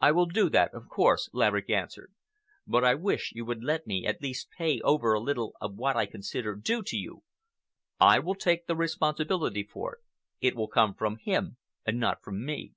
"I 0.00 0.10
will 0.10 0.26
do 0.26 0.50
that, 0.50 0.74
of 0.74 0.88
course," 0.88 1.30
Laverick 1.32 1.70
answered, 1.70 2.10
"but 2.66 2.82
I 2.82 2.96
wish 2.96 3.30
you 3.32 3.44
would 3.44 3.62
let 3.62 3.86
me 3.86 4.04
at 4.04 4.20
least 4.20 4.50
pay 4.50 4.80
over 4.80 5.12
a 5.12 5.20
little 5.20 5.54
of 5.60 5.76
what 5.76 5.94
I 5.96 6.04
consider 6.04 6.56
due 6.56 6.82
to 6.82 6.96
you. 6.96 7.22
I 8.00 8.18
will 8.18 8.34
take 8.34 8.66
the 8.66 8.74
responsibility 8.74 9.62
for 9.62 9.94
it. 9.94 10.00
It 10.48 10.56
will 10.56 10.66
come 10.66 10.94
from 10.94 11.18
him 11.18 11.58
and 11.86 12.00
not 12.00 12.24
from 12.24 12.44
me." 12.44 12.72